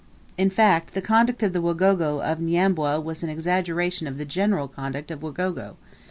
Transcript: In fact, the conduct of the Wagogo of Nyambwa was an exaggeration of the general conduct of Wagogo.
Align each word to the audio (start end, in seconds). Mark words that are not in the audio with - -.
In 0.35 0.49
fact, 0.49 0.95
the 0.95 1.01
conduct 1.03 1.43
of 1.43 1.53
the 1.53 1.61
Wagogo 1.61 2.21
of 2.25 2.39
Nyambwa 2.39 2.99
was 2.99 3.21
an 3.21 3.29
exaggeration 3.29 4.07
of 4.07 4.17
the 4.17 4.25
general 4.25 4.67
conduct 4.67 5.11
of 5.11 5.21
Wagogo. 5.21 5.75